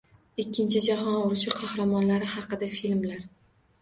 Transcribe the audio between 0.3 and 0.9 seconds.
Ikkinchi